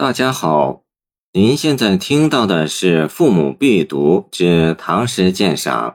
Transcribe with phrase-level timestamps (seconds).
[0.00, 0.84] 大家好，
[1.32, 5.90] 您现在听到的是《父母必读之唐诗鉴赏》，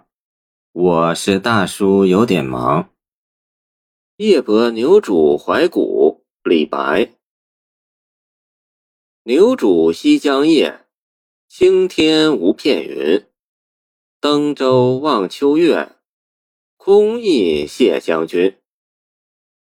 [0.74, 2.90] 我是大叔，有点忙。
[4.18, 7.14] 夜泊牛渚怀古，李白。
[9.24, 10.86] 牛渚西江夜，
[11.48, 13.26] 青天无片云。
[14.20, 15.96] 登舟望秋月，
[16.76, 18.58] 空忆谢将军。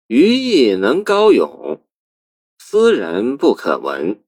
[0.06, 1.82] 余意能高咏。
[2.58, 4.21] 斯人不可闻。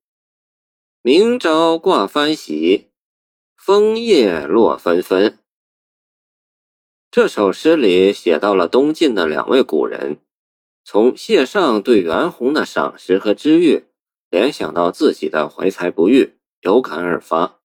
[1.07, 2.87] 明朝挂帆席，
[3.55, 5.39] 枫叶落纷纷。
[7.11, 10.17] 这首诗里写到了东晋的两位古人，
[10.83, 13.85] 从谢尚对袁弘的赏识和知遇，
[14.31, 17.61] 联想到自己的怀才不遇，有感而发。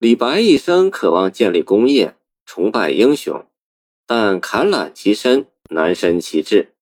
[0.00, 3.46] 李白一生渴望建立功业，崇拜英雄，
[4.04, 6.74] 但坎揽其身，难伸其志，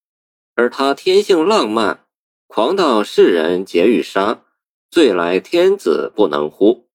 [0.55, 2.07] 而他天性浪漫。
[2.47, 4.43] 狂到世人皆欲杀，
[4.91, 6.89] 醉来天子不能呼。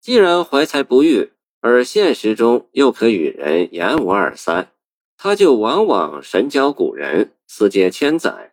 [0.00, 4.72] 既然怀才不遇，而现实中又可与人言无二三，
[5.16, 8.52] 他就往往神交古人，思接千载，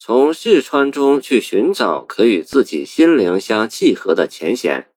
[0.00, 4.90] 从世川中去寻找可与自己心灵相契合的前贤。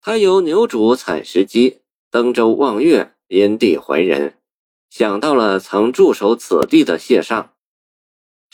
[0.00, 1.78] 他由牛渚采石矶，
[2.10, 4.38] 登舟望月，因地怀人，
[4.90, 7.53] 想到了曾驻守此地的谢尚。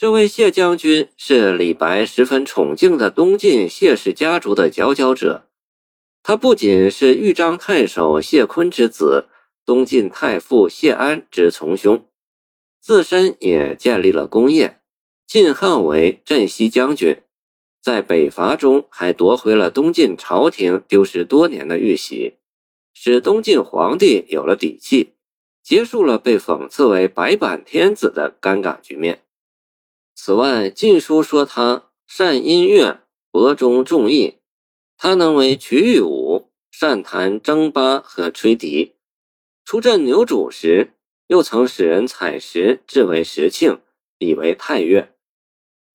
[0.01, 5.47] 这位谢将军是李白十分崇敬的东晋谢氏家族的佼佼者。
[6.23, 9.27] 他不仅是豫章太守谢坤之子，
[9.63, 12.03] 东晋太傅谢安之从兄，
[12.79, 14.79] 自身也建立了功业，
[15.27, 17.21] 晋号为镇西将军。
[17.79, 22.37] 在北伐中还夺回了东晋朝廷丢失多年的玉玺，
[22.95, 25.13] 使东晋皇帝有了底气，
[25.61, 29.21] 结束了被讽刺为白板天子的尴尬局面。
[30.23, 32.99] 此外，《晋书》说他善音乐，
[33.31, 34.37] 博中众艺。
[34.95, 38.93] 他能为曲玉舞，善弹筝巴和吹笛。
[39.65, 40.93] 出镇牛渚时，
[41.25, 43.79] 又曾使人采石制为石磬，
[44.19, 45.11] 以为太乐。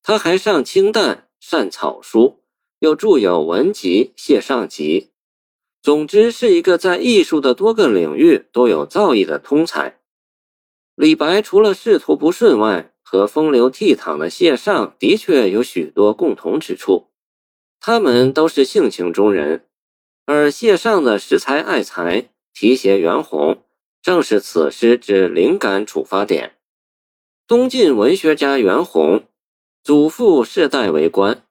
[0.03, 2.43] 他还上清淡，善草书，
[2.81, 5.01] 又著有文集《谢尚集》。
[5.81, 10.01] 总之，是一个在艺术的多个领域都有造诣的通才。
[10.97, 17.07] 李白除了仕途不顺外，和风流倜傥的谢尚的确有许多共同之处，
[17.79, 19.65] 他们都是性情中人，
[20.25, 23.63] 而谢尚的识才爱才、提携袁弘，
[24.03, 26.57] 正是此诗之灵感触发点。
[27.47, 29.23] 东晋文学家袁弘，
[29.85, 31.47] 祖父世代为官，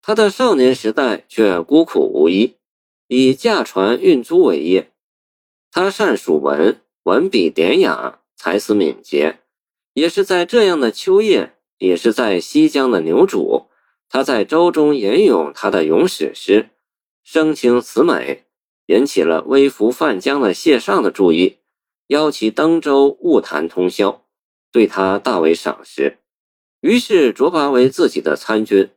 [0.00, 2.54] 他的少年时代却孤苦无依，
[3.08, 4.92] 以驾船运租为业。
[5.72, 9.40] 他善属文，文笔典雅，才思敏捷。
[9.96, 13.64] 也是在这样的秋夜，也是在西江的牛渚，
[14.10, 16.68] 他在舟中吟咏他的咏史诗，
[17.24, 18.44] 声情词美，
[18.88, 21.60] 引起了微服泛江的谢尚的注意，
[22.08, 24.26] 邀其登舟晤谈通宵，
[24.70, 26.18] 对他大为赏识，
[26.82, 28.90] 于是擢拔为自己的参军。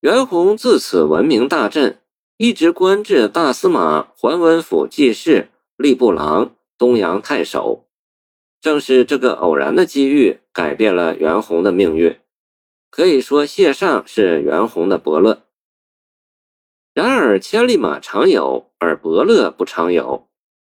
[0.00, 2.00] 袁弘自此闻名大振，
[2.38, 7.84] 一直官至大司马、桓温府记事、吏部郎、东阳太守。
[8.60, 12.18] 正是这个偶然的机遇，改变了袁弘的命运。
[12.90, 15.44] 可以说，谢尚是袁弘的伯乐。
[16.92, 20.28] 然而，千里马常有，而伯乐不常有。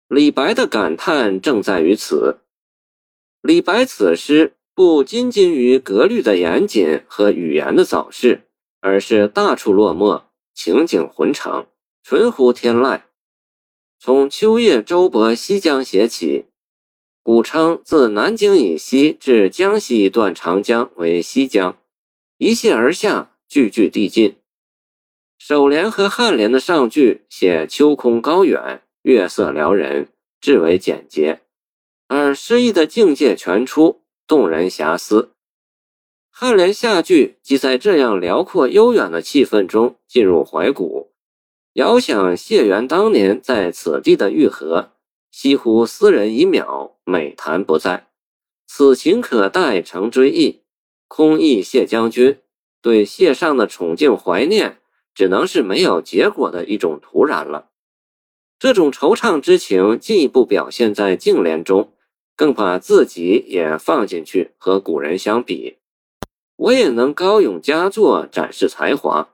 [0.09, 2.39] 李白的感叹正在于此。
[3.41, 8.41] 李白此诗不仅仅于格律的严谨和语言的早逝，
[8.81, 10.23] 而是大处落寞，
[10.53, 11.67] 情景浑长，
[12.03, 13.03] 纯乎天籁。
[13.97, 16.47] 从秋夜舟泊西江写起。
[17.31, 21.77] 古称自南京以西至江西一段长江为西江，
[22.39, 24.37] 一泻而下，句句递进。
[25.37, 30.07] 首联和颔联的上句写秋空高远，月色撩人，
[30.41, 31.41] 至为简洁，
[32.07, 35.29] 而诗意的境界全出，动人遐思。
[36.35, 41.11] 颔联下句即在这样辽阔悠远的气氛中进入怀古，
[41.73, 44.93] 遥想谢元当年在此地的玉河。
[45.31, 48.07] 西湖斯人已渺，美谈不在。
[48.67, 50.61] 此情可待成追忆。
[51.07, 52.39] 空忆谢将军，
[52.81, 54.77] 对谢尚的崇敬怀念，
[55.15, 57.69] 只能是没有结果的一种徒然了。
[58.59, 61.93] 这种惆怅之情进一步表现在颈联中，
[62.35, 65.77] 更把自己也放进去和古人相比。
[66.57, 69.29] 我也能高咏佳作，展示才华，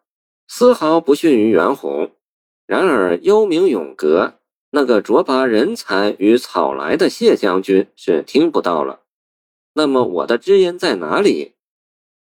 [0.48, 2.12] 丝毫不逊于袁弘。
[2.66, 4.36] 然而幽冥永隔。
[4.76, 9.04] 那个卓拔人才与草来的谢将军是听不到了，
[9.74, 11.54] 那么我的知音在哪里？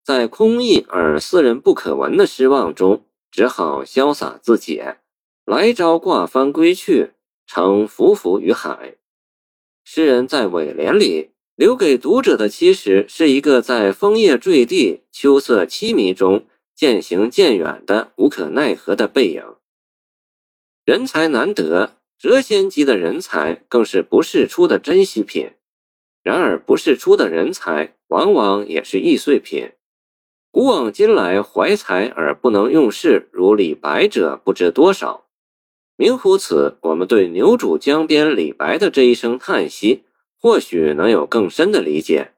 [0.03, 4.97] 在空意而斯人不可闻的失望中，只好潇洒自解，
[5.45, 7.11] 来朝挂帆归去，
[7.47, 8.97] 成浮浮于海。
[9.85, 16.45] 诗人在尾联里留给读者的，其实是一个在枫叶坠地、秋色凄迷中
[16.75, 19.41] 渐行渐远的无可奈何的背影。
[20.83, 21.93] 人才难得，
[22.23, 25.51] 谪仙级的人才更是不世出的珍稀品。
[26.23, 29.71] 然而，不世出的人才往往也是易碎品。
[30.49, 35.25] 古往今来，怀才而不能用事，如李白者不知多少。
[35.97, 40.03] 明乎此，我们对牛渚江边李白的这一声叹息，
[40.39, 42.31] 或许能有更深的理解。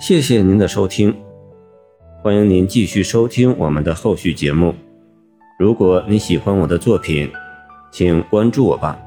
[0.00, 1.14] 谢谢您的收听，
[2.22, 4.74] 欢迎您继续收听我们的后续节目。
[5.58, 7.30] 如果你喜欢我的作品，
[7.92, 8.98] 请关注我吧。